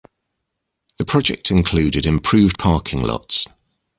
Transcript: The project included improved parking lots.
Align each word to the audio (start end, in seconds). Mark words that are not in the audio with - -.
The 0.97 1.05
project 1.05 1.51
included 1.51 2.07
improved 2.07 2.57
parking 2.57 3.03
lots. 3.03 3.45